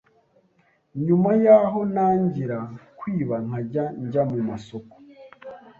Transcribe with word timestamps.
Nyuma 1.05 1.29
yaho 1.45 1.79
ntangira 1.91 2.57
kwiba 2.99 3.35
nkajya 3.45 3.83
njya 4.03 4.21
mu 4.29 4.39
masoko 4.49 4.95